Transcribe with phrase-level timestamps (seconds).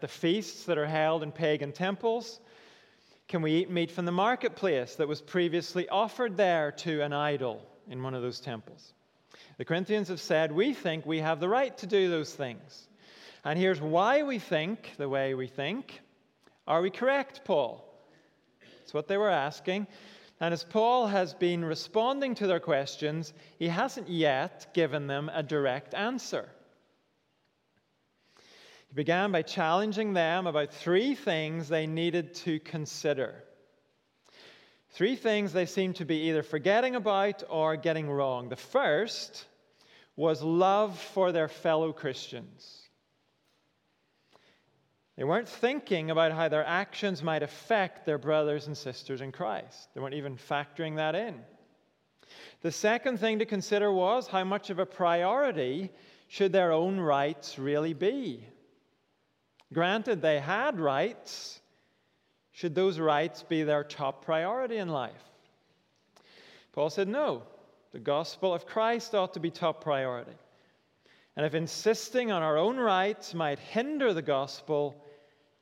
[0.00, 2.40] the feasts that are held in pagan temples?
[3.28, 7.62] Can we eat meat from the marketplace that was previously offered there to an idol
[7.88, 8.94] in one of those temples?
[9.58, 12.88] The Corinthians have said, We think we have the right to do those things.
[13.44, 16.00] And here's why we think the way we think.
[16.66, 17.84] Are we correct, Paul?
[18.78, 19.86] That's what they were asking.
[20.40, 25.42] And as Paul has been responding to their questions, he hasn't yet given them a
[25.42, 26.48] direct answer.
[28.88, 33.44] He began by challenging them about three things they needed to consider.
[34.90, 38.48] Three things they seemed to be either forgetting about or getting wrong.
[38.48, 39.46] The first
[40.16, 42.88] was love for their fellow Christians.
[45.16, 49.88] They weren't thinking about how their actions might affect their brothers and sisters in Christ,
[49.94, 51.40] they weren't even factoring that in.
[52.62, 55.90] The second thing to consider was how much of a priority
[56.28, 58.44] should their own rights really be?
[59.72, 61.60] Granted, they had rights.
[62.52, 65.22] Should those rights be their top priority in life?
[66.72, 67.42] Paul said no.
[67.92, 70.36] The gospel of Christ ought to be top priority.
[71.36, 75.04] And if insisting on our own rights might hinder the gospel,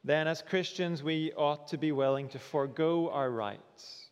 [0.04, 4.08] then as Christians we ought to be willing to forego our rights.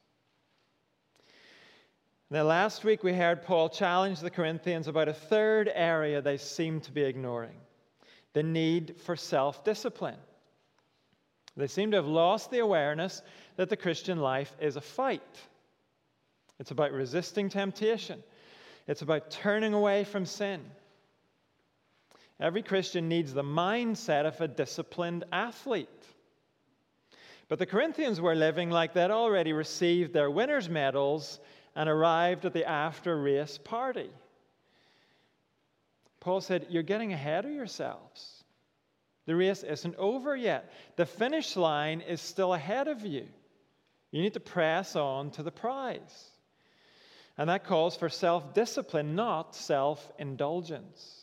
[2.31, 6.81] Now, last week we heard Paul challenge the Corinthians about a third area they seem
[6.81, 7.56] to be ignoring
[8.34, 10.18] the need for self discipline.
[11.56, 13.22] They seem to have lost the awareness
[13.56, 15.22] that the Christian life is a fight.
[16.58, 18.22] It's about resisting temptation,
[18.86, 20.60] it's about turning away from sin.
[22.40, 25.88] Every Christian needs the mindset of a disciplined athlete.
[27.48, 31.38] But the Corinthians were living like they'd already received their winner's medals
[31.77, 34.10] and arrived at the after race party.
[36.25, 38.42] Paul said, You're getting ahead of yourselves.
[39.27, 40.72] The race isn't over yet.
[40.97, 43.27] The finish line is still ahead of you.
[44.11, 46.30] You need to press on to the prize.
[47.36, 51.20] And that calls for self discipline, not self indulgence.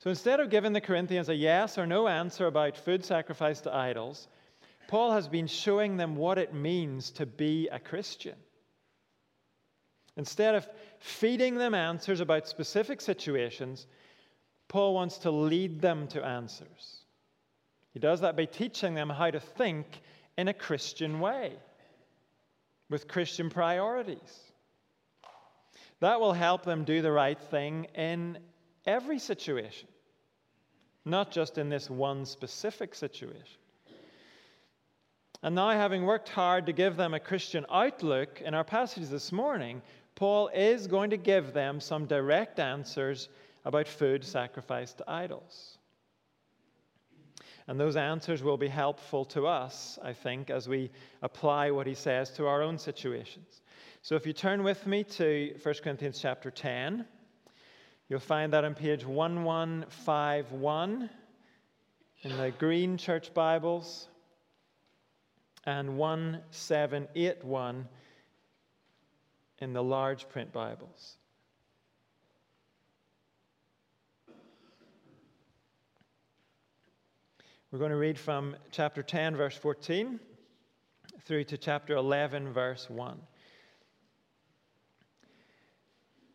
[0.00, 3.74] So instead of giving the Corinthians a yes or no answer about food sacrificed to
[3.74, 4.26] idols,
[4.88, 8.36] Paul has been showing them what it means to be a Christian.
[10.16, 10.68] Instead of
[11.00, 13.86] feeding them answers about specific situations,
[14.68, 17.04] Paul wants to lead them to answers.
[17.92, 19.86] He does that by teaching them how to think
[20.36, 21.52] in a Christian way,
[22.90, 24.40] with Christian priorities.
[26.00, 28.38] That will help them do the right thing in
[28.84, 29.88] every situation,
[31.04, 33.60] not just in this one specific situation.
[35.42, 39.30] And now, having worked hard to give them a Christian outlook in our passages this
[39.30, 39.82] morning,
[40.14, 43.28] Paul is going to give them some direct answers
[43.64, 45.78] about food sacrificed to idols.
[47.66, 50.90] And those answers will be helpful to us, I think, as we
[51.22, 53.62] apply what he says to our own situations.
[54.02, 57.06] So if you turn with me to 1 Corinthians chapter 10,
[58.08, 61.08] you'll find that on page 1151
[62.22, 64.08] in the Green Church Bibles
[65.64, 67.88] and 1781
[69.60, 71.16] in the large print Bibles.
[77.70, 80.20] We're going to read from chapter 10, verse 14,
[81.24, 83.18] through to chapter 11, verse 1.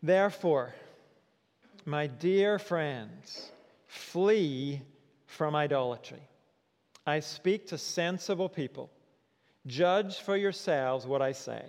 [0.03, 0.73] Therefore,
[1.85, 3.51] my dear friends,
[3.87, 4.81] flee
[5.27, 6.21] from idolatry.
[7.05, 8.89] I speak to sensible people.
[9.65, 11.63] Judge for yourselves what I say.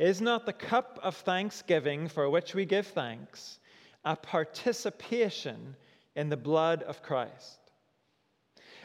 [0.00, 3.58] Is not the cup of thanksgiving for which we give thanks
[4.02, 5.76] a participation
[6.16, 7.58] in the blood of Christ?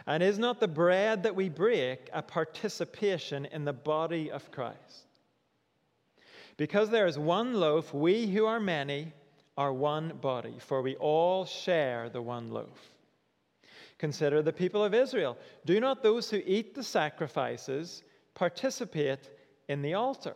[0.05, 5.07] And is not the bread that we break a participation in the body of Christ?
[6.57, 9.13] Because there is one loaf, we who are many
[9.57, 12.91] are one body, for we all share the one loaf.
[13.99, 15.37] Consider the people of Israel.
[15.65, 18.03] Do not those who eat the sacrifices
[18.33, 19.29] participate
[19.69, 20.35] in the altar?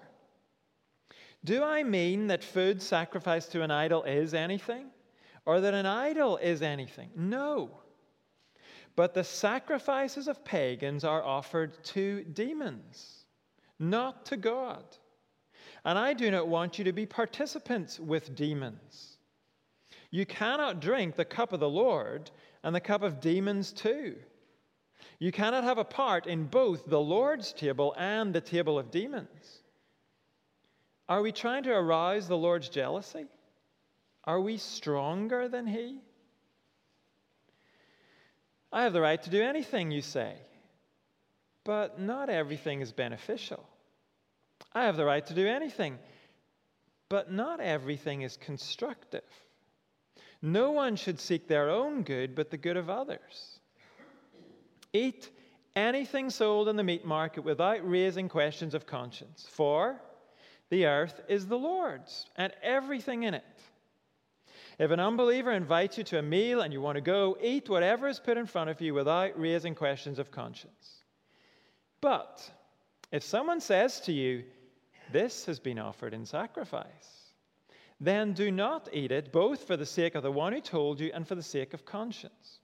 [1.43, 4.87] Do I mean that food sacrificed to an idol is anything?
[5.45, 7.09] Or that an idol is anything?
[7.15, 7.81] No.
[8.95, 13.25] But the sacrifices of pagans are offered to demons,
[13.79, 14.83] not to God.
[15.85, 19.17] And I do not want you to be participants with demons.
[20.11, 22.31] You cannot drink the cup of the Lord
[22.63, 24.17] and the cup of demons too.
[25.19, 29.63] You cannot have a part in both the Lord's table and the table of demons.
[31.09, 33.25] Are we trying to arouse the Lord's jealousy?
[34.25, 35.97] Are we stronger than He?
[38.71, 40.35] I have the right to do anything you say,
[41.63, 43.67] but not everything is beneficial.
[44.75, 45.97] I have the right to do anything,
[47.09, 49.23] but not everything is constructive.
[50.43, 53.59] No one should seek their own good, but the good of others.
[54.93, 55.31] Eat
[55.75, 59.99] anything sold in the meat market without raising questions of conscience, for
[60.69, 63.43] the earth is the Lord's and everything in it.
[64.77, 68.07] If an unbeliever invites you to a meal and you want to go, eat whatever
[68.07, 71.03] is put in front of you without raising questions of conscience.
[71.99, 72.49] But
[73.11, 74.43] if someone says to you,
[75.11, 77.33] This has been offered in sacrifice,
[77.99, 81.11] then do not eat it, both for the sake of the one who told you
[81.13, 82.59] and for the sake of conscience.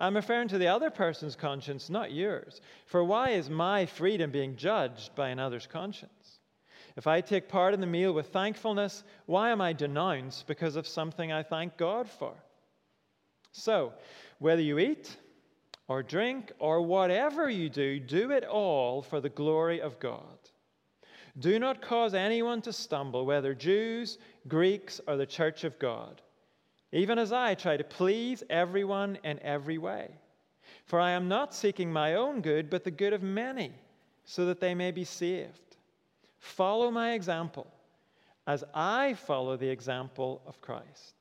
[0.00, 2.60] I'm referring to the other person's conscience, not yours.
[2.86, 6.40] For why is my freedom being judged by another's conscience?
[6.98, 10.86] If I take part in the meal with thankfulness, why am I denounced because of
[10.86, 12.34] something I thank God for?
[13.52, 13.94] So,
[14.38, 15.16] whether you eat
[15.86, 20.38] or drink or whatever you do, do it all for the glory of God.
[21.38, 26.20] Do not cause anyone to stumble, whether Jews, Greeks, or the church of God
[26.92, 30.10] even as I try to please everyone in every way.
[30.86, 33.72] For I am not seeking my own good, but the good of many,
[34.24, 35.67] so that they may be saved.
[36.38, 37.66] Follow my example
[38.46, 41.14] as I follow the example of Christ.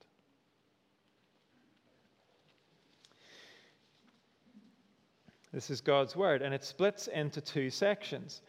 [5.52, 8.42] This is God's word, and it splits into two sections.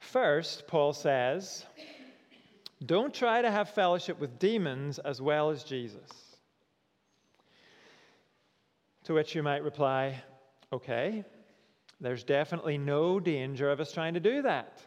[0.00, 1.64] First, Paul says,
[2.84, 6.10] Don't try to have fellowship with demons as well as Jesus.
[9.04, 10.22] To which you might reply,
[10.72, 11.24] okay,
[12.00, 14.82] there's definitely no danger of us trying to do that.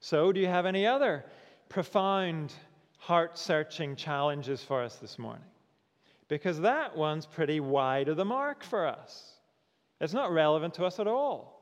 [0.00, 1.24] So, do you have any other
[1.68, 2.52] profound,
[2.98, 5.44] heart searching challenges for us this morning?
[6.28, 9.34] Because that one's pretty wide of the mark for us.
[10.00, 11.60] It's not relevant to us at all.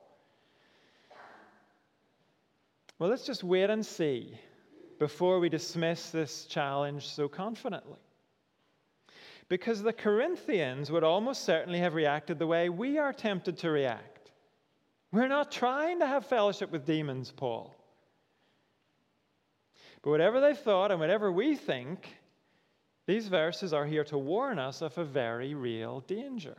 [2.98, 4.38] Well, let's just wait and see
[4.98, 7.98] before we dismiss this challenge so confidently
[9.48, 14.30] because the Corinthians would almost certainly have reacted the way we are tempted to react.
[15.10, 17.74] We're not trying to have fellowship with demons, Paul.
[20.02, 22.16] But whatever they thought and whatever we think,
[23.06, 26.56] these verses are here to warn us of a very real danger.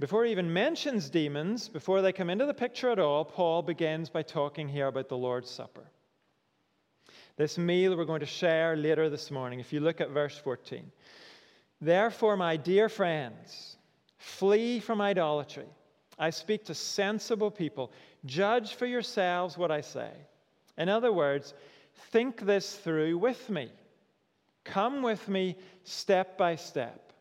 [0.00, 4.10] Before he even mentions demons, before they come into the picture at all, Paul begins
[4.10, 5.88] by talking here about the Lord's Supper.
[7.36, 10.90] This meal we're going to share later this morning, if you look at verse 14.
[11.80, 13.76] Therefore, my dear friends,
[14.18, 15.68] flee from idolatry.
[16.18, 17.92] I speak to sensible people.
[18.24, 20.10] Judge for yourselves what I say.
[20.76, 21.54] In other words,
[22.10, 23.70] think this through with me.
[24.64, 27.12] Come with me step by step.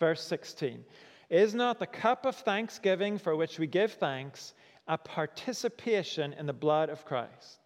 [0.00, 0.84] Verse 16
[1.30, 4.54] Is not the cup of thanksgiving for which we give thanks
[4.88, 7.58] a participation in the blood of Christ?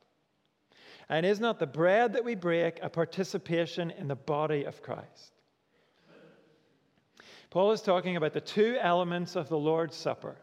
[1.08, 5.32] And is not the bread that we break a participation in the body of Christ?
[7.50, 10.36] Paul is talking about the two elements of the Lord's Supper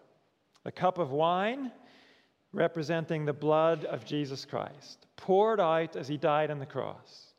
[0.64, 1.74] the cup of wine,
[2.53, 7.33] representing the blood of Jesus Christ, poured out as he died on the cross,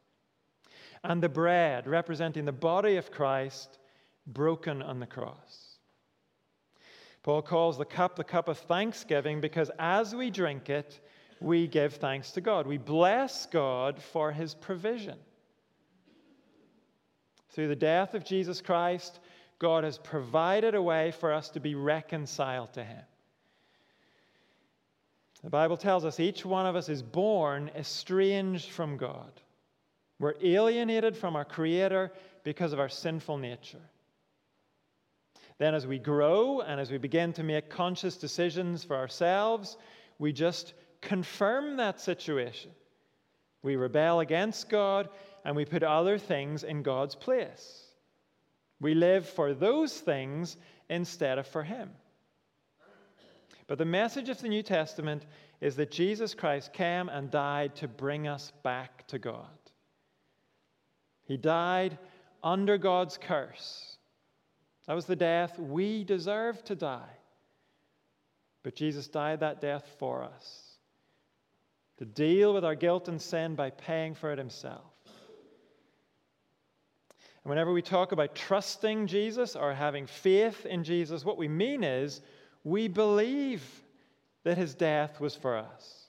[1.05, 3.79] and the bread, representing the body of Christ,
[4.27, 5.79] broken on the cross.
[7.23, 11.01] Paul calls the cup the cup of thanksgiving because as we drink it,
[11.41, 12.67] we give thanks to God.
[12.67, 15.19] We bless God for his provision.
[17.51, 19.21] Through the death of Jesus Christ,
[19.59, 23.05] God has provided a way for us to be reconciled to him.
[25.45, 29.31] The Bible tells us each one of us is born estranged from God.
[30.19, 32.13] We're alienated from our Creator
[32.45, 33.83] because of our sinful nature.
[35.59, 39.77] Then, as we grow and as we begin to make conscious decisions for ourselves,
[40.19, 40.73] we just
[41.03, 42.71] confirm that situation.
[43.63, 45.11] We rebel against God
[45.45, 47.83] and we put other things in God's place.
[48.81, 50.57] We live for those things
[50.89, 51.91] instead of for Him.
[53.67, 55.25] But the message of the New Testament
[55.61, 59.47] is that Jesus Christ came and died to bring us back to God.
[61.25, 61.97] He died
[62.43, 63.97] under God's curse.
[64.87, 67.17] That was the death we deserved to die.
[68.63, 70.75] But Jesus died that death for us
[71.99, 74.91] to deal with our guilt and sin by paying for it himself.
[77.45, 81.85] And whenever we talk about trusting Jesus or having faith in Jesus, what we mean
[81.85, 82.21] is
[82.65, 83.63] we believe
[84.43, 86.09] that his death was for us.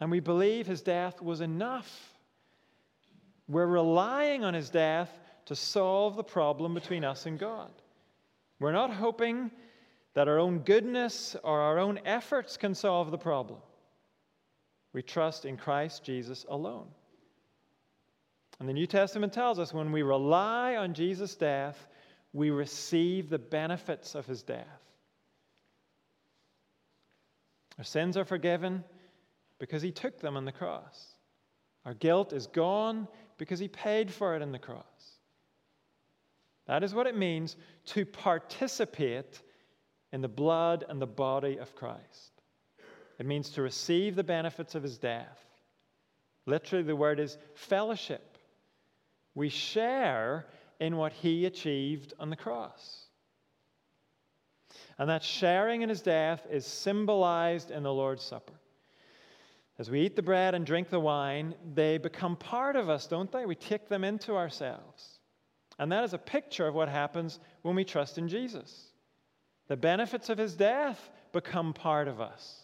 [0.00, 2.14] And we believe his death was enough.
[3.48, 5.10] We're relying on his death
[5.46, 7.70] to solve the problem between us and God.
[8.60, 9.50] We're not hoping
[10.14, 13.58] that our own goodness or our own efforts can solve the problem.
[14.92, 16.86] We trust in Christ Jesus alone.
[18.60, 21.88] And the New Testament tells us when we rely on Jesus' death,
[22.32, 24.83] we receive the benefits of his death.
[27.78, 28.84] Our sins are forgiven
[29.58, 31.06] because he took them on the cross.
[31.84, 34.84] Our guilt is gone because he paid for it in the cross.
[36.66, 39.42] That is what it means to participate
[40.12, 42.40] in the blood and the body of Christ.
[43.18, 45.44] It means to receive the benefits of his death.
[46.46, 48.38] Literally, the word is fellowship.
[49.34, 50.46] We share
[50.80, 53.03] in what he achieved on the cross.
[54.98, 58.54] And that sharing in his death is symbolized in the Lord's Supper.
[59.78, 63.30] As we eat the bread and drink the wine, they become part of us, don't
[63.32, 63.44] they?
[63.44, 65.18] We take them into ourselves.
[65.80, 68.92] And that is a picture of what happens when we trust in Jesus.
[69.66, 72.60] The benefits of his death become part of us.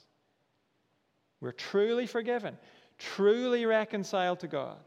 [1.41, 2.57] We're truly forgiven,
[2.99, 4.79] truly reconciled to God.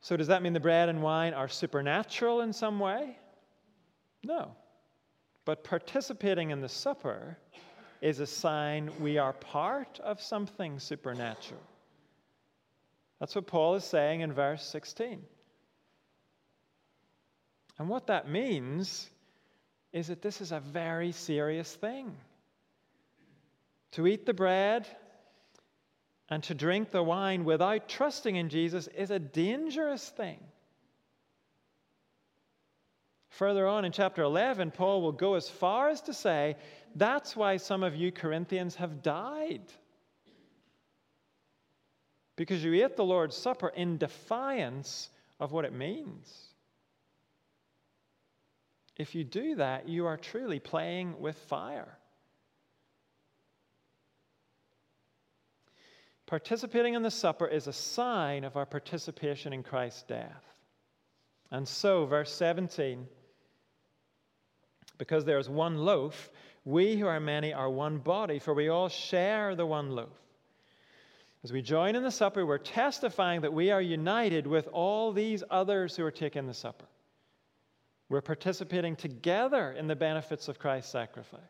[0.00, 3.18] So, does that mean the bread and wine are supernatural in some way?
[4.22, 4.52] No.
[5.46, 7.38] But participating in the supper
[8.02, 11.62] is a sign we are part of something supernatural.
[13.20, 15.22] That's what Paul is saying in verse 16.
[17.78, 19.08] And what that means
[19.92, 22.14] is that this is a very serious thing.
[23.92, 24.86] To eat the bread
[26.28, 30.40] and to drink the wine without trusting in Jesus is a dangerous thing.
[33.36, 36.56] Further on in chapter 11, Paul will go as far as to say
[36.94, 39.60] that's why some of you Corinthians have died.
[42.34, 46.46] Because you ate the Lord's Supper in defiance of what it means.
[48.96, 51.98] If you do that, you are truly playing with fire.
[56.24, 60.42] Participating in the supper is a sign of our participation in Christ's death.
[61.50, 63.06] And so, verse 17,
[64.98, 66.30] because there is one loaf,
[66.64, 70.18] we who are many are one body, for we all share the one loaf.
[71.44, 75.44] As we join in the supper, we're testifying that we are united with all these
[75.48, 76.86] others who are taking the supper.
[78.08, 81.40] We're participating together in the benefits of Christ's sacrifice.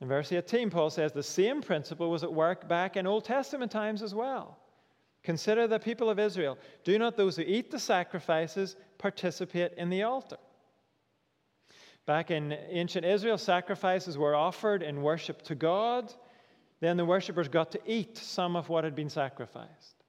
[0.00, 3.72] In verse 18, Paul says the same principle was at work back in Old Testament
[3.72, 4.58] times as well.
[5.22, 6.58] Consider the people of Israel.
[6.84, 10.36] Do not those who eat the sacrifices participate in the altar?
[12.06, 16.12] Back in ancient Israel, sacrifices were offered in worship to God.
[16.80, 20.04] Then the worshippers got to eat some of what had been sacrificed.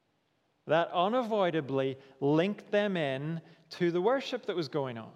[0.67, 5.11] That unavoidably linked them in to the worship that was going on.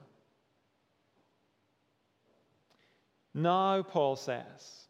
[3.33, 4.88] Now, Paul says,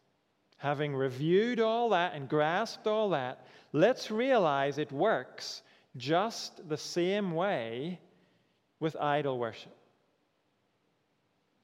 [0.56, 5.62] having reviewed all that and grasped all that, let's realize it works
[5.96, 8.00] just the same way
[8.80, 9.76] with idol worship.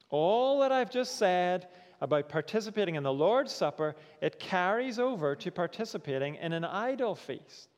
[0.09, 1.67] All that I've just said
[2.01, 7.69] about participating in the Lord's Supper, it carries over to participating in an idol feast.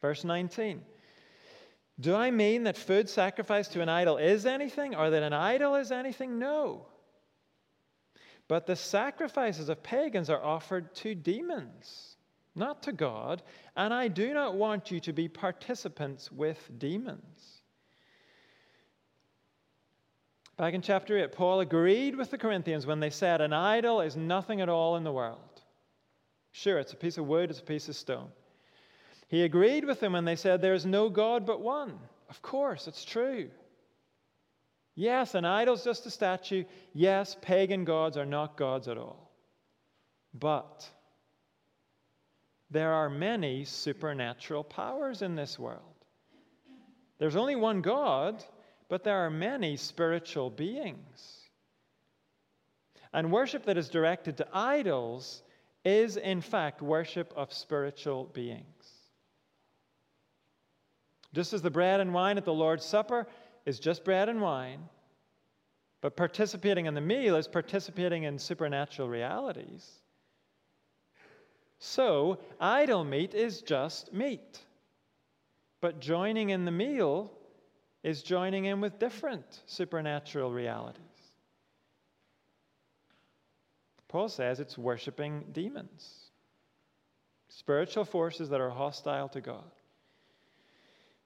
[0.00, 0.82] Verse 19.
[2.00, 5.76] Do I mean that food sacrificed to an idol is anything, or that an idol
[5.76, 6.38] is anything?
[6.38, 6.86] No.
[8.48, 12.16] But the sacrifices of pagans are offered to demons,
[12.54, 13.42] not to God,
[13.76, 17.61] and I do not want you to be participants with demons.
[20.56, 24.16] Back in chapter 8, Paul agreed with the Corinthians when they said, An idol is
[24.16, 25.38] nothing at all in the world.
[26.52, 28.28] Sure, it's a piece of wood, it's a piece of stone.
[29.28, 31.98] He agreed with them when they said, There is no God but one.
[32.28, 33.50] Of course, it's true.
[34.94, 36.64] Yes, an idol's just a statue.
[36.92, 39.30] Yes, pagan gods are not gods at all.
[40.34, 40.86] But
[42.70, 45.80] there are many supernatural powers in this world.
[47.18, 48.44] There's only one God,
[48.92, 51.48] but there are many spiritual beings.
[53.14, 55.42] And worship that is directed to idols
[55.82, 58.90] is, in fact, worship of spiritual beings.
[61.32, 63.26] Just as the bread and wine at the Lord's Supper
[63.64, 64.86] is just bread and wine,
[66.02, 69.90] but participating in the meal is participating in supernatural realities.
[71.78, 74.60] So, idol meat is just meat.
[75.80, 77.32] But joining in the meal
[78.02, 81.02] is joining in with different supernatural realities.
[84.08, 86.30] Paul says it's worshiping demons,
[87.48, 89.70] spiritual forces that are hostile to God.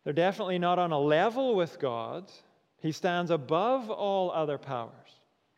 [0.05, 2.31] They're definitely not on a level with God.
[2.79, 4.93] He stands above all other powers.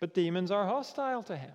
[0.00, 1.52] But demons are hostile to him.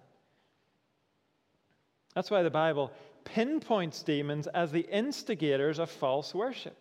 [2.14, 2.92] That's why the Bible
[3.24, 6.78] pinpoints demons as the instigators of false worship.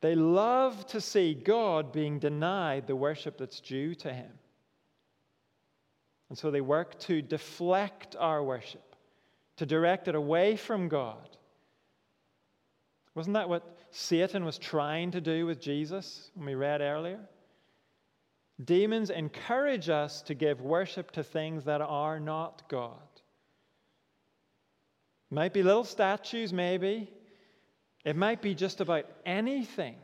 [0.00, 4.30] They love to see God being denied the worship that's due to him.
[6.28, 8.96] And so they work to deflect our worship,
[9.56, 11.36] to direct it away from God.
[13.14, 17.20] Wasn't that what Satan was trying to do with Jesus when we read earlier?
[18.64, 22.98] Demons encourage us to give worship to things that are not God.
[25.30, 27.10] Might be little statues, maybe.
[28.04, 29.96] It might be just about anything,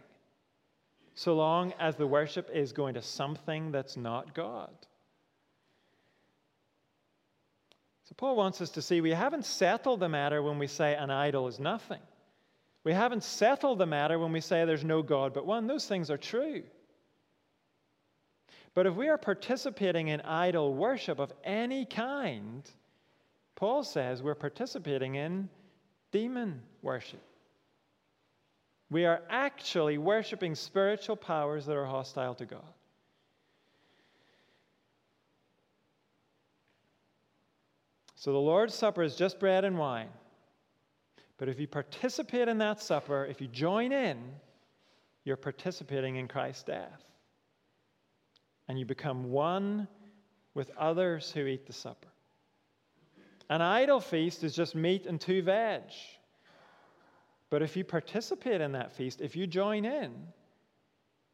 [1.14, 4.70] so long as the worship is going to something that's not God.
[8.04, 11.10] So, Paul wants us to see we haven't settled the matter when we say an
[11.10, 12.00] idol is nothing.
[12.82, 15.66] We haven't settled the matter when we say there's no God but one.
[15.66, 16.62] Those things are true.
[18.74, 22.68] But if we are participating in idol worship of any kind,
[23.56, 25.50] Paul says we're participating in
[26.12, 27.20] demon worship.
[28.90, 32.74] We are actually worshiping spiritual powers that are hostile to God.
[38.16, 40.10] So the Lord's Supper is just bread and wine.
[41.38, 44.18] But if you participate in that supper, if you join in,
[45.24, 47.02] you're participating in Christ's death.
[48.68, 49.88] And you become one
[50.52, 52.08] with others who eat the supper.
[53.48, 55.82] An idol feast is just meat and two veg.
[57.50, 60.14] But if you participate in that feast, if you join in,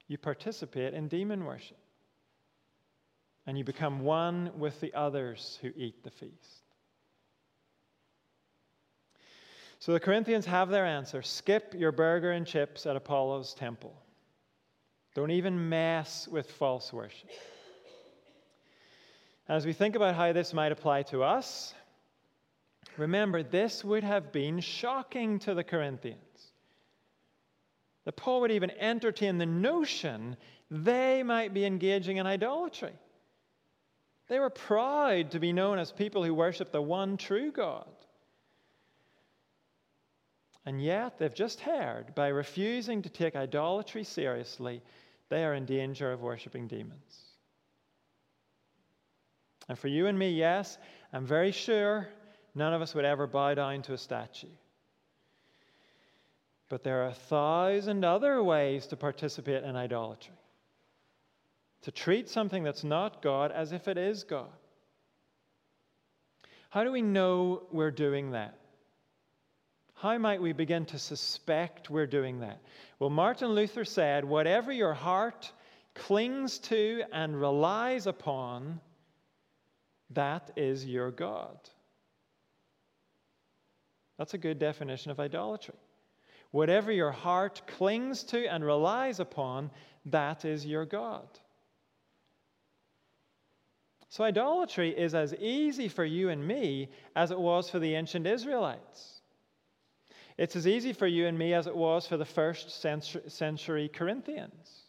[0.09, 1.79] you participate in demon worship.
[3.47, 6.63] And you become one with the others who eat the feast.
[9.79, 13.95] So the Corinthians have their answer skip your burger and chips at Apollo's temple.
[15.15, 17.31] Don't even mess with false worship.
[19.49, 21.73] As we think about how this might apply to us,
[22.99, 26.21] remember this would have been shocking to the Corinthians.
[28.05, 30.37] That Paul would even entertain the notion
[30.71, 32.93] they might be engaging in idolatry.
[34.29, 37.87] They were proud to be known as people who worship the one true God.
[40.65, 44.83] And yet, they've just heard by refusing to take idolatry seriously,
[45.29, 47.27] they are in danger of worshiping demons.
[49.69, 50.79] And for you and me, yes,
[51.13, 52.09] I'm very sure
[52.57, 54.49] none of us would ever bow down to a statue.
[56.69, 60.35] But there are a thousand other ways to participate in idolatry.
[61.83, 64.49] To treat something that's not God as if it is God.
[66.71, 68.59] How do we know we're doing that?
[69.95, 72.61] How might we begin to suspect we're doing that?
[72.99, 75.51] Well, Martin Luther said, Whatever your heart
[75.95, 78.81] clings to and relies upon,
[80.11, 81.59] that is your God.
[84.19, 85.75] That's a good definition of idolatry.
[86.51, 89.71] Whatever your heart clings to and relies upon,
[90.07, 91.29] that is your God.
[94.09, 98.27] So, idolatry is as easy for you and me as it was for the ancient
[98.27, 99.21] Israelites.
[100.39, 102.83] It's as easy for you and me as it was for the first
[103.29, 104.87] century Corinthians.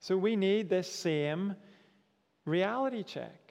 [0.00, 1.56] So we need this same
[2.44, 3.47] reality check.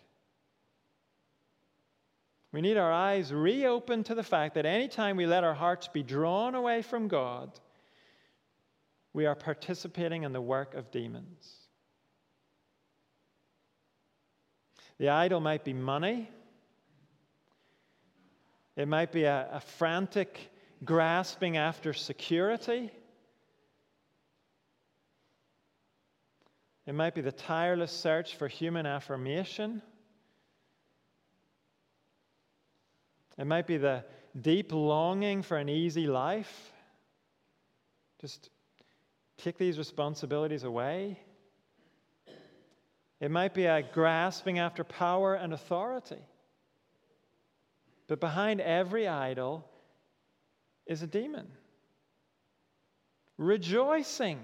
[2.51, 6.03] We need our eyes reopened to the fact that anytime we let our hearts be
[6.03, 7.51] drawn away from God,
[9.13, 11.55] we are participating in the work of demons.
[14.97, 16.29] The idol might be money,
[18.75, 20.51] it might be a, a frantic
[20.85, 22.91] grasping after security.
[26.85, 29.81] It might be the tireless search for human affirmation.
[33.37, 34.03] It might be the
[34.39, 36.73] deep longing for an easy life.
[38.19, 38.49] Just
[39.37, 41.19] take these responsibilities away.
[43.19, 46.21] It might be a grasping after power and authority.
[48.07, 49.69] But behind every idol
[50.85, 51.47] is a demon,
[53.37, 54.39] rejoicing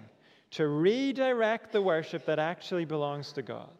[0.51, 3.71] to redirect the worship that actually belongs to God.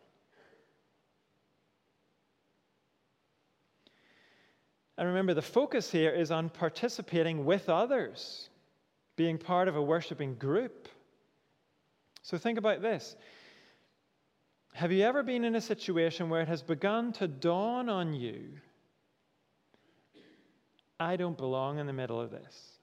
[4.98, 8.50] And remember, the focus here is on participating with others,
[9.16, 10.88] being part of a worshiping group.
[12.22, 13.16] So think about this.
[14.74, 18.44] Have you ever been in a situation where it has begun to dawn on you
[21.04, 22.78] I don't belong in the middle of this.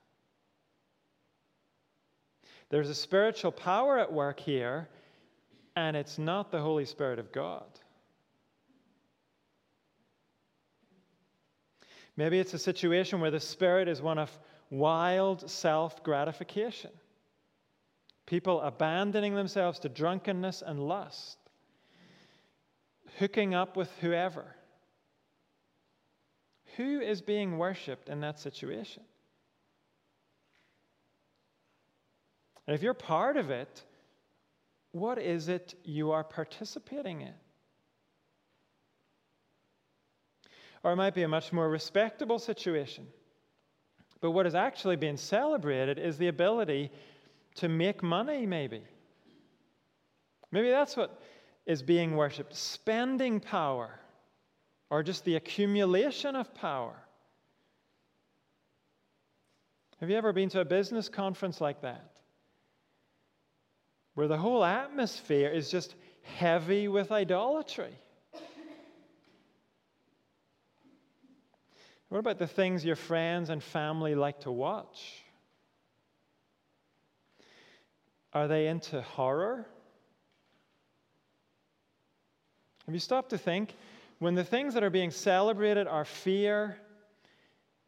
[2.68, 4.88] There's a spiritual power at work here,
[5.74, 7.79] and it's not the Holy Spirit of God.
[12.20, 14.30] Maybe it's a situation where the Spirit is one of
[14.68, 16.90] wild self gratification.
[18.26, 21.38] People abandoning themselves to drunkenness and lust,
[23.18, 24.54] hooking up with whoever.
[26.76, 29.02] Who is being worshipped in that situation?
[32.66, 33.82] And if you're part of it,
[34.92, 37.32] what is it you are participating in?
[40.82, 43.06] Or it might be a much more respectable situation.
[44.20, 46.90] But what is actually being celebrated is the ability
[47.56, 48.82] to make money, maybe.
[50.52, 51.20] Maybe that's what
[51.66, 53.98] is being worshiped spending power,
[54.88, 56.94] or just the accumulation of power.
[60.00, 62.10] Have you ever been to a business conference like that?
[64.14, 67.94] Where the whole atmosphere is just heavy with idolatry.
[72.10, 75.22] What about the things your friends and family like to watch?
[78.32, 79.64] Are they into horror?
[82.86, 83.74] Have you stopped to think?
[84.18, 86.76] When the things that are being celebrated are fear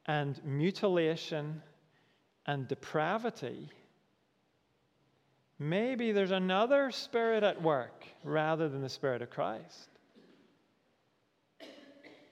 [0.06, 1.60] and mutilation
[2.46, 3.70] and depravity,
[5.58, 9.88] maybe there's another spirit at work rather than the Spirit of Christ.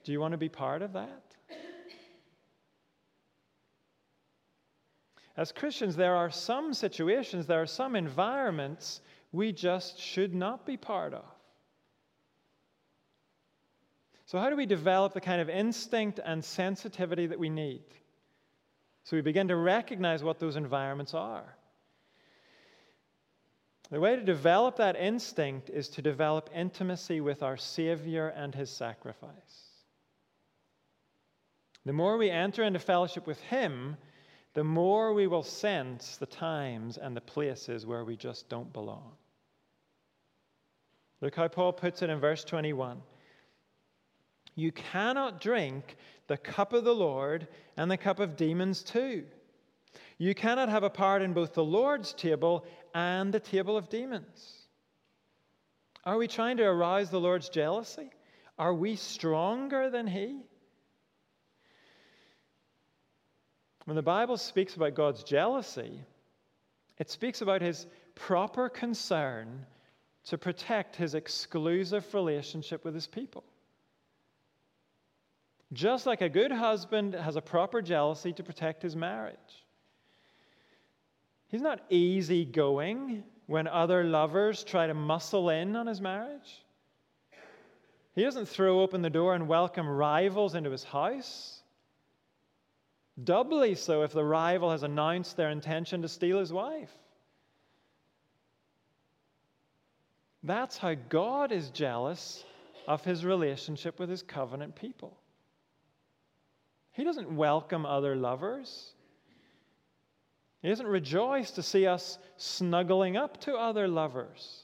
[0.04, 1.29] Do you want to be part of that?
[5.36, 9.00] As Christians, there are some situations, there are some environments
[9.32, 11.24] we just should not be part of.
[14.26, 17.82] So, how do we develop the kind of instinct and sensitivity that we need?
[19.04, 21.56] So, we begin to recognize what those environments are.
[23.90, 28.70] The way to develop that instinct is to develop intimacy with our Savior and His
[28.70, 29.70] sacrifice.
[31.84, 33.96] The more we enter into fellowship with Him,
[34.54, 39.12] the more we will sense the times and the places where we just don't belong.
[41.20, 43.00] Look how Paul puts it in verse 21.
[44.54, 49.24] You cannot drink the cup of the Lord and the cup of demons too.
[50.18, 54.60] You cannot have a part in both the Lord's table and the table of demons.
[56.04, 58.10] Are we trying to arouse the Lord's jealousy?
[58.58, 60.42] Are we stronger than He?
[63.90, 66.04] When the Bible speaks about God's jealousy,
[66.98, 69.66] it speaks about his proper concern
[70.26, 73.42] to protect his exclusive relationship with his people.
[75.72, 79.66] Just like a good husband has a proper jealousy to protect his marriage.
[81.48, 86.64] He's not easygoing when other lovers try to muscle in on his marriage.
[88.14, 91.59] He doesn't throw open the door and welcome rivals into his house.
[93.22, 96.92] Doubly so if the rival has announced their intention to steal his wife.
[100.42, 102.44] That's how God is jealous
[102.88, 105.16] of his relationship with his covenant people.
[106.92, 108.92] He doesn't welcome other lovers.
[110.62, 114.62] He doesn't rejoice to see us snuggling up to other lovers.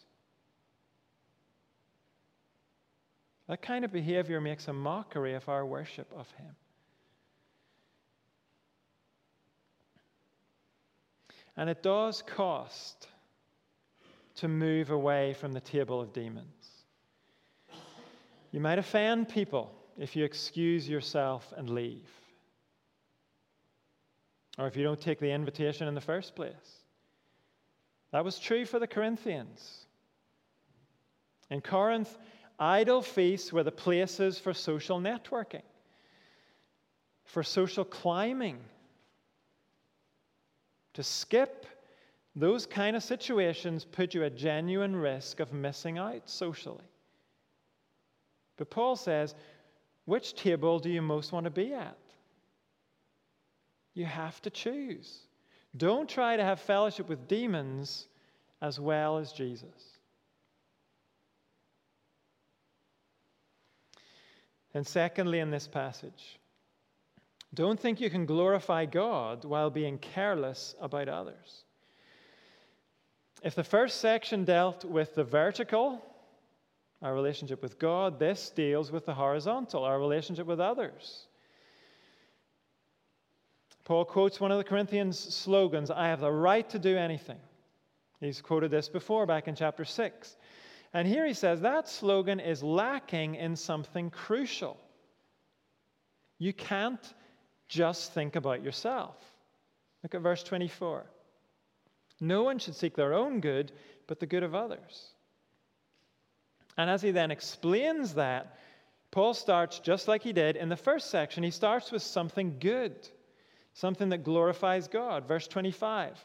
[3.48, 6.56] That kind of behavior makes a mockery of our worship of him.
[11.57, 13.09] And it does cost
[14.37, 16.85] to move away from the table of demons.
[18.53, 22.09] You might offend people if you excuse yourself and leave,
[24.59, 26.85] or if you don't take the invitation in the first place.
[28.12, 29.87] That was true for the Corinthians.
[31.51, 32.16] In Corinth,
[32.59, 35.62] idol feasts were the places for social networking,
[37.25, 38.59] for social climbing
[40.96, 41.66] to skip
[42.35, 46.88] those kind of situations put you at genuine risk of missing out socially.
[48.56, 49.35] But Paul says,
[50.06, 51.98] which table do you most want to be at?
[53.92, 55.18] You have to choose.
[55.76, 58.09] Don't try to have fellowship with demons
[58.62, 59.98] as well as Jesus.
[64.72, 66.38] And secondly, in this passage,
[67.54, 71.64] don't think you can glorify God while being careless about others.
[73.42, 76.04] If the first section dealt with the vertical,
[77.02, 81.26] our relationship with God, this deals with the horizontal, our relationship with others.
[83.85, 87.38] Paul quotes one of the Corinthians' slogans I have the right to do anything.
[88.20, 90.37] He's quoted this before back in chapter 6.
[90.92, 94.76] And here he says that slogan is lacking in something crucial.
[96.38, 97.14] You can't
[97.68, 99.16] just think about yourself.
[100.02, 101.05] Look at verse 24.
[102.20, 103.72] No one should seek their own good,
[104.07, 105.12] but the good of others.
[106.76, 108.59] And as he then explains that,
[109.11, 111.42] Paul starts just like he did in the first section.
[111.42, 113.09] He starts with something good,
[113.74, 115.26] something that glorifies God.
[115.26, 116.24] Verse 25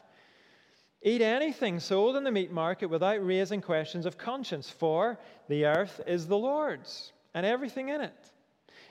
[1.04, 6.00] Eat anything sold in the meat market without raising questions of conscience, for the earth
[6.06, 8.32] is the Lord's and everything in it.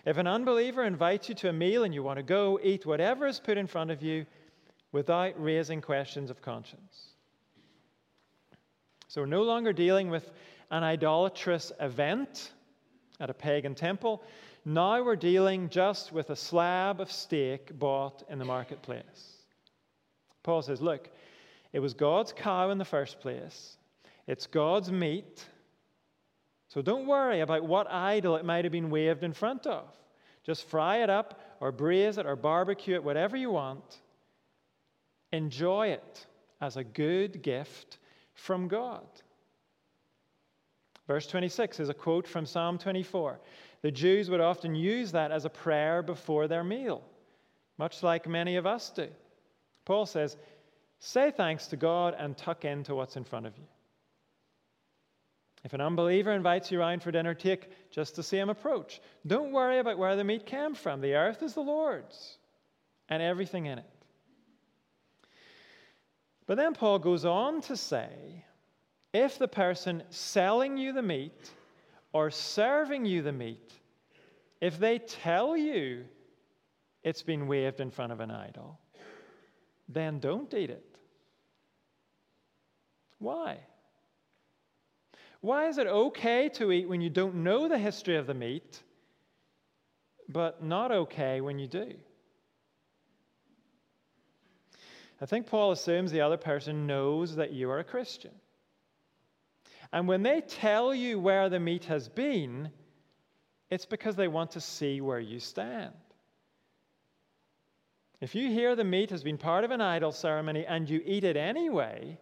[0.06, 3.28] If an unbeliever invites you to a meal and you want to go, eat whatever
[3.28, 4.26] is put in front of you
[4.92, 7.08] without raising questions of conscience.
[9.08, 10.30] So we're no longer dealing with
[10.72, 12.52] an idolatrous event
[13.20, 14.24] at a pagan temple.
[14.66, 19.38] Now we're dealing just with a slab of steak bought in the marketplace.
[20.44, 21.10] Paul says, Look,
[21.74, 23.78] it was God's cow in the first place,
[24.28, 25.46] it's God's meat.
[26.72, 29.84] So don't worry about what idol it might have been waved in front of.
[30.46, 34.00] Just fry it up or braise it or barbecue it, whatever you want.
[35.34, 36.26] Enjoy it
[36.62, 37.98] as a good gift
[38.36, 39.06] from God.
[41.08, 43.42] Verse 26 is a quote from Psalm 24.
[43.82, 47.04] The Jews would often use that as a prayer before their meal,
[47.78, 49.10] much like many of us do.
[49.84, 50.38] Paul says,
[51.00, 53.66] Say thanks to God and tuck into what's in front of you.
[55.64, 59.00] If an unbeliever invites you around for dinner, take just the same approach.
[59.28, 61.02] Don't worry about where the meat came from.
[61.02, 62.38] The earth is the Lord's
[63.10, 63.86] and everything in it.
[66.48, 68.44] But then Paul goes on to say
[69.14, 71.52] if the person selling you the meat
[72.14, 73.72] or serving you the meat,
[74.60, 76.06] if they tell you
[77.04, 78.80] it's been waved in front of an idol,
[79.88, 80.86] then don't eat it.
[83.20, 83.60] Why?
[85.42, 88.82] Why is it okay to eat when you don't know the history of the meat,
[90.30, 91.94] but not okay when you do?
[95.20, 98.32] I think Paul assumes the other person knows that you are a Christian.
[99.92, 102.72] And when they tell you where the meat has been,
[103.70, 105.94] it's because they want to see where you stand.
[108.20, 111.24] If you hear the meat has been part of an idol ceremony and you eat
[111.24, 112.20] it anyway,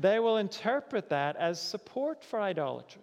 [0.00, 3.02] they will interpret that as support for idolatry.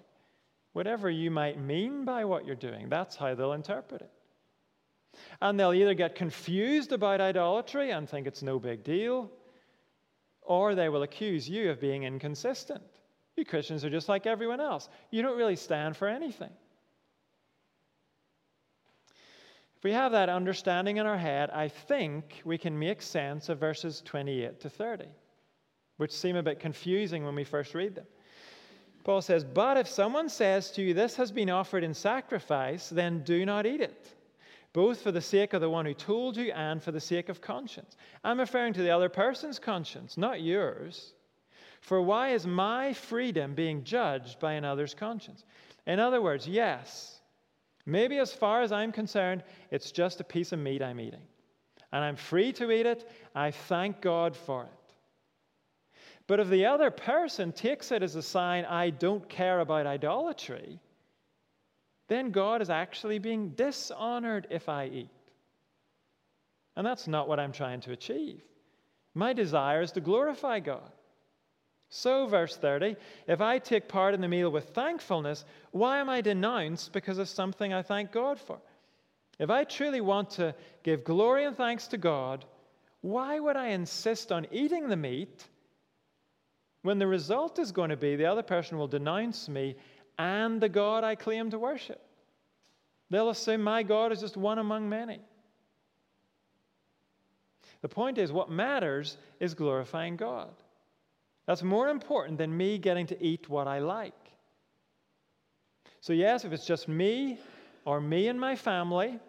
[0.72, 4.12] Whatever you might mean by what you're doing, that's how they'll interpret it.
[5.42, 9.30] And they'll either get confused about idolatry and think it's no big deal,
[10.42, 12.84] or they will accuse you of being inconsistent.
[13.36, 14.88] You Christians are just like everyone else.
[15.12, 16.52] You don't really stand for anything.
[19.78, 23.60] If we have that understanding in our head, I think we can make sense of
[23.60, 25.06] verses 28 to 30
[25.98, 28.06] which seem a bit confusing when we first read them.
[29.04, 33.24] Paul says, But if someone says to you, This has been offered in sacrifice, then
[33.24, 34.16] do not eat it,
[34.74, 37.40] both for the sake of the one who told you and for the sake of
[37.40, 37.96] conscience.
[38.24, 41.14] I'm referring to the other person's conscience, not yours.
[41.82, 45.46] For why is my freedom being judged by another's conscience?
[45.86, 47.22] In other words, yes,
[47.86, 51.22] maybe as far as I'm concerned, it's just a piece of meat I'm eating.
[51.92, 53.08] And I'm free to eat it.
[53.36, 54.85] I thank God for it.
[56.28, 60.80] But if the other person takes it as a sign, I don't care about idolatry,
[62.08, 65.10] then God is actually being dishonored if I eat.
[66.76, 68.42] And that's not what I'm trying to achieve.
[69.14, 70.92] My desire is to glorify God.
[71.90, 72.96] So, verse 30,
[73.28, 77.30] if I take part in the meal with thankfulness, why am I denounced because of
[77.30, 78.60] something I thank God for?
[79.38, 82.44] If I truly want to give glory and thanks to God,
[83.02, 85.46] why would I insist on eating the meat
[86.86, 89.76] when the result is going to be the other person will denounce me
[90.20, 92.00] and the God I claim to worship.
[93.10, 95.20] They'll assume my God is just one among many.
[97.82, 100.50] The point is, what matters is glorifying God.
[101.48, 104.14] That's more important than me getting to eat what I like.
[106.02, 107.40] So, yes, if it's just me
[107.84, 109.20] or me and my family,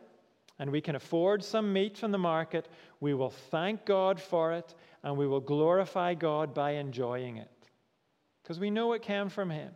[0.58, 2.68] and we can afford some meat from the market,
[3.00, 4.74] we will thank God for it
[5.06, 7.48] and we will glorify God by enjoying it
[8.42, 9.70] because we know it came from Him.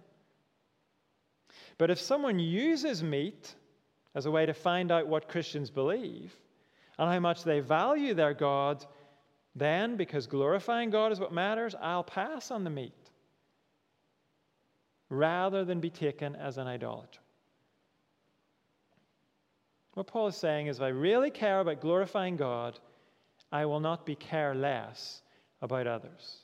[1.79, 3.55] But if someone uses meat
[4.17, 6.35] as a way to find out what Christians believe
[6.99, 8.85] and how much they value their God,
[9.55, 12.93] then, because glorifying God is what matters, I'll pass on the meat
[15.11, 17.21] rather than be taken as an idolater.
[19.95, 22.81] What Paul is saying is if I really care about glorifying God,
[23.53, 25.23] I will not be careless
[25.61, 26.39] about others.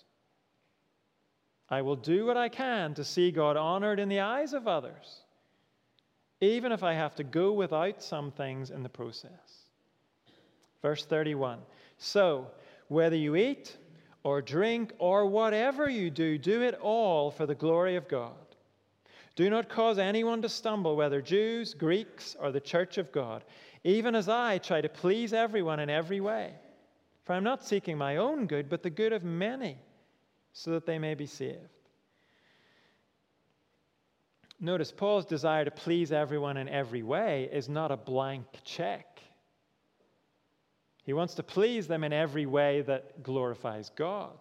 [1.69, 5.23] I will do what I can to see God honored in the eyes of others,
[6.41, 9.31] even if I have to go without some things in the process.
[10.83, 11.59] Verse 31
[11.99, 12.49] So,
[12.89, 13.77] whether you eat
[14.23, 18.35] or drink or whatever you do, do it all for the glory of God.
[19.35, 23.45] Do not cause anyone to stumble, whether Jews, Greeks, or the church of God,
[23.85, 26.55] even as I try to please everyone in every way.
[27.27, 29.79] For I'm not seeking my own good, but the good of many,
[30.53, 31.59] so that they may be saved.
[34.61, 39.21] Notice Paul's desire to please everyone in every way is not a blank check.
[41.03, 44.39] He wants to please them in every way that glorifies God.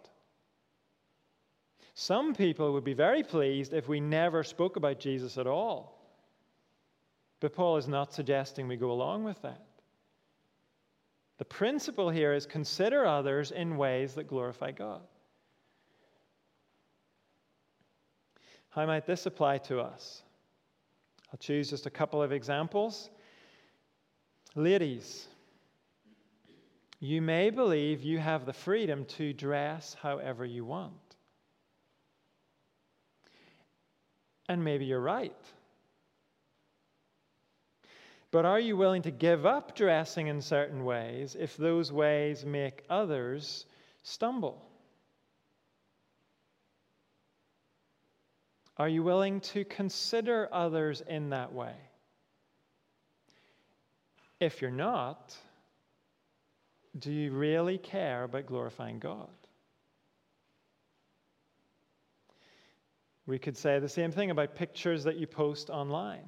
[1.95, 5.99] Some people would be very pleased if we never spoke about Jesus at all.
[7.39, 9.64] But Paul is not suggesting we go along with that.
[11.37, 15.01] The principle here is consider others in ways that glorify God.
[18.69, 20.21] How might this apply to us?
[21.31, 23.09] I'll choose just a couple of examples.
[24.55, 25.27] Ladies,
[26.99, 30.93] you may believe you have the freedom to dress however you want.
[34.47, 35.35] And maybe you're right.
[38.31, 42.83] But are you willing to give up dressing in certain ways if those ways make
[42.89, 43.65] others
[44.03, 44.61] stumble?
[48.77, 51.75] Are you willing to consider others in that way?
[54.39, 55.35] If you're not,
[56.97, 59.29] do you really care about glorifying God?
[63.25, 66.27] We could say the same thing about pictures that you post online.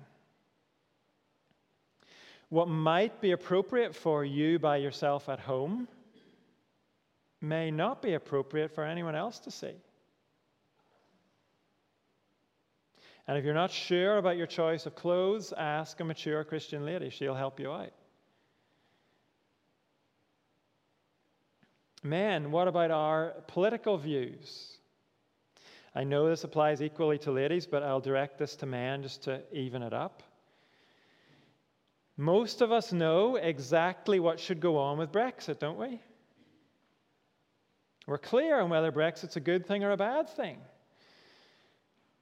[2.50, 5.88] What might be appropriate for you by yourself at home
[7.42, 9.74] may not be appropriate for anyone else to see.
[13.28, 17.10] And if you're not sure about your choice of clothes, ask a mature Christian lady.
[17.10, 17.92] She'll help you out.
[22.02, 24.78] Men, what about our political views?
[25.94, 29.42] I know this applies equally to ladies, but I'll direct this to men just to
[29.52, 30.24] even it up.
[32.18, 36.02] Most of us know exactly what should go on with Brexit, don't we?
[38.08, 40.58] We're clear on whether Brexit's a good thing or a bad thing.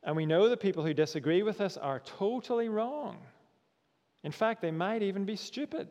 [0.04, 3.18] And we know the people who disagree with us are totally wrong.
[4.24, 5.88] In fact, they might even be stupid.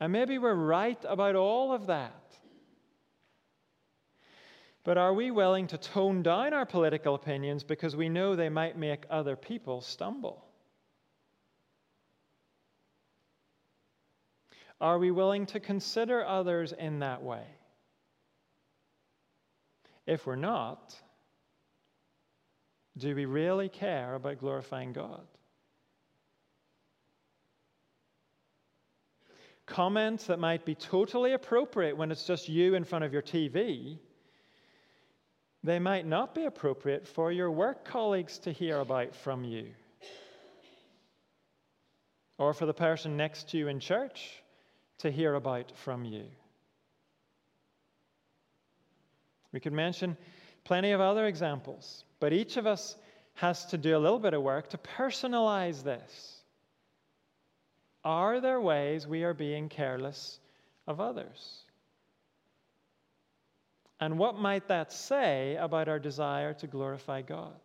[0.00, 2.12] And maybe we're right about all of that.
[4.82, 8.76] But are we willing to tone down our political opinions because we know they might
[8.76, 10.44] make other people stumble?
[14.80, 17.44] Are we willing to consider others in that way?
[20.06, 20.94] If we're not,
[22.96, 25.26] do we really care about glorifying God?
[29.66, 33.98] Comments that might be totally appropriate when it's just you in front of your TV,
[35.62, 39.68] they might not be appropriate for your work colleagues to hear about from you.
[42.36, 44.43] Or for the person next to you in church
[45.04, 46.24] to hear about from you.
[49.52, 50.16] We could mention
[50.64, 52.04] plenty of other examples.
[52.20, 52.96] But each of us
[53.34, 56.40] has to do a little bit of work to personalize this.
[58.02, 60.40] Are there ways we are being careless
[60.86, 61.60] of others?
[64.00, 67.60] And what might that say about our desire to glorify God?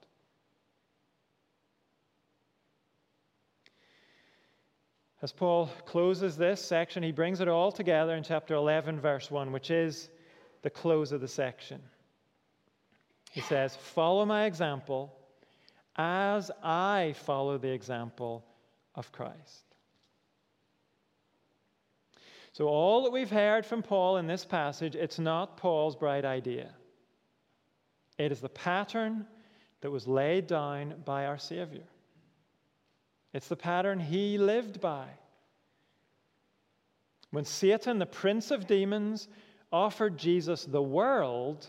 [5.21, 9.51] As Paul closes this section, he brings it all together in chapter 11, verse 1,
[9.51, 10.09] which is
[10.61, 11.81] the close of the section.
[13.31, 15.13] He says, Follow my example
[15.97, 18.45] as I follow the example
[18.95, 19.65] of Christ.
[22.53, 26.69] So, all that we've heard from Paul in this passage, it's not Paul's bright idea.
[28.17, 29.25] It is the pattern
[29.81, 31.87] that was laid down by our Savior.
[33.33, 35.07] It's the pattern he lived by.
[37.31, 39.27] When Satan, the prince of demons,
[39.71, 41.67] offered Jesus the world,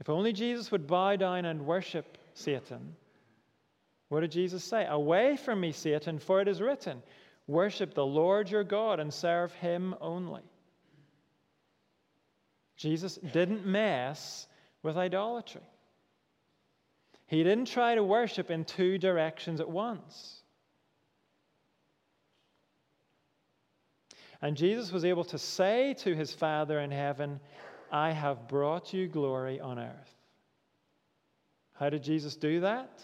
[0.00, 2.94] if only Jesus would bow down and worship Satan.
[4.08, 4.86] What did Jesus say?
[4.86, 7.02] Away from me, Satan, for it is written,
[7.46, 10.42] Worship the Lord your God and serve him only.
[12.76, 14.46] Jesus didn't mess
[14.82, 15.62] with idolatry.
[17.26, 20.42] He didn't try to worship in two directions at once.
[24.44, 27.40] And Jesus was able to say to his Father in heaven,
[27.90, 30.14] I have brought you glory on earth.
[31.72, 33.02] How did Jesus do that?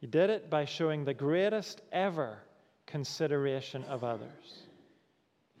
[0.00, 2.38] He did it by showing the greatest ever
[2.86, 4.62] consideration of others.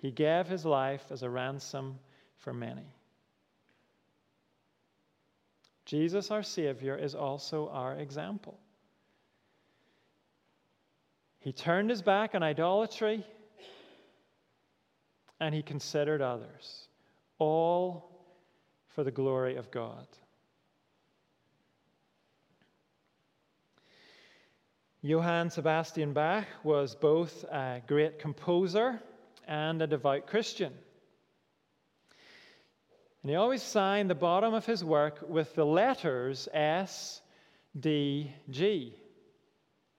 [0.00, 1.98] He gave his life as a ransom
[2.38, 2.94] for many.
[5.84, 8.58] Jesus, our Savior, is also our example.
[11.44, 13.22] He turned his back on idolatry
[15.38, 16.88] and he considered others,
[17.38, 18.10] all
[18.88, 20.06] for the glory of God.
[25.02, 29.02] Johann Sebastian Bach was both a great composer
[29.46, 30.72] and a devout Christian.
[33.22, 37.20] And he always signed the bottom of his work with the letters S,
[37.78, 38.96] D, G,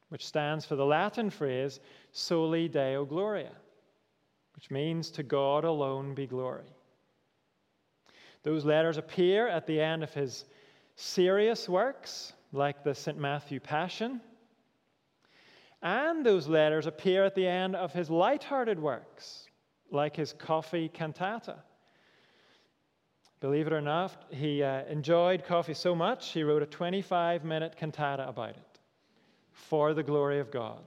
[0.10, 1.80] which stands for the Latin phrase
[2.12, 3.51] Soli Deo Gloria,
[4.56, 6.74] which means to God alone be glory.
[8.43, 10.45] Those letters appear at the end of his
[10.95, 13.18] serious works, like the St.
[13.18, 14.22] Matthew Passion
[15.86, 19.47] and those letters appear at the end of his light-hearted works,
[19.91, 21.58] like his coffee cantata.
[23.39, 27.76] Believe it or not, he uh, enjoyed coffee so much, he wrote a 25 minute
[27.78, 28.74] cantata about it
[29.56, 30.84] for the glory of God,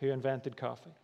[0.00, 0.94] who invented coffee.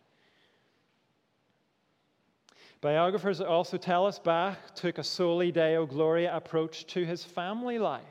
[2.81, 8.03] Biographers also tell us Bach took a soli deo gloria approach to his family life.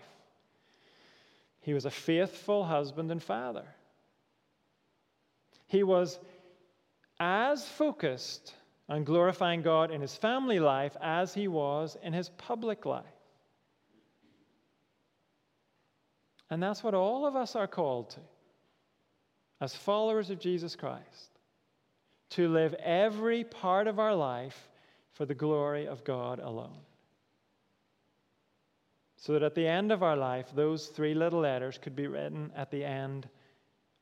[1.60, 3.64] He was a faithful husband and father.
[5.68, 6.18] He was
[7.20, 8.54] as focused
[8.88, 13.04] on glorifying God in his family life as he was in his public life.
[16.50, 18.20] And that's what all of us are called to
[19.60, 21.30] as followers of Jesus Christ
[22.30, 24.68] to live every part of our life
[25.12, 26.78] for the glory of God alone.
[29.16, 32.52] So that at the end of our life, those three little letters could be written
[32.54, 33.28] at the end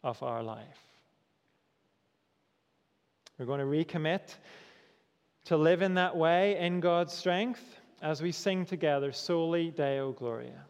[0.02, 0.80] of our life.
[3.38, 4.34] We're going to recommit
[5.44, 7.62] to live in that way in God's strength
[8.02, 10.64] as we sing together, Soli Deo Gloria.